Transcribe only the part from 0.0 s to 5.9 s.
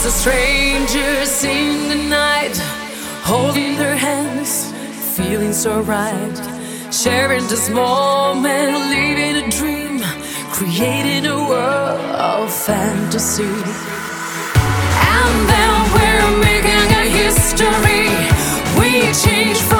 as a strangers in the night, holding their hands, feeling so